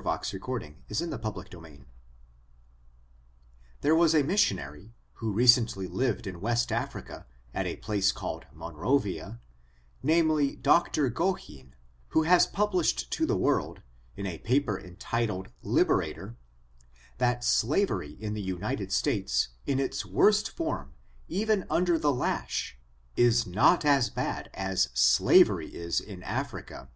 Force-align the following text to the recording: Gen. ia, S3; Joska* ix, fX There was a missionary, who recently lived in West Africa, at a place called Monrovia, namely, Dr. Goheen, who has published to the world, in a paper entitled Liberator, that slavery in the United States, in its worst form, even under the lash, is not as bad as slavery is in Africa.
Gen. 0.00 0.08
ia, 0.08 0.16
S3; 0.16 0.40
Joska* 0.88 1.42
ix, 1.44 1.54
fX 1.54 1.80
There 3.82 3.94
was 3.94 4.14
a 4.14 4.22
missionary, 4.22 4.94
who 5.16 5.30
recently 5.30 5.86
lived 5.88 6.26
in 6.26 6.40
West 6.40 6.72
Africa, 6.72 7.26
at 7.52 7.66
a 7.66 7.76
place 7.76 8.10
called 8.10 8.46
Monrovia, 8.54 9.42
namely, 10.02 10.56
Dr. 10.56 11.10
Goheen, 11.10 11.74
who 12.08 12.22
has 12.22 12.46
published 12.46 13.10
to 13.10 13.26
the 13.26 13.36
world, 13.36 13.82
in 14.16 14.24
a 14.24 14.38
paper 14.38 14.80
entitled 14.80 15.50
Liberator, 15.62 16.34
that 17.18 17.44
slavery 17.44 18.12
in 18.12 18.32
the 18.32 18.40
United 18.40 18.92
States, 18.92 19.48
in 19.66 19.78
its 19.78 20.06
worst 20.06 20.48
form, 20.48 20.94
even 21.28 21.66
under 21.68 21.98
the 21.98 22.08
lash, 22.10 22.78
is 23.16 23.46
not 23.46 23.84
as 23.84 24.08
bad 24.08 24.48
as 24.54 24.88
slavery 24.94 25.68
is 25.74 26.00
in 26.00 26.22
Africa. 26.22 26.88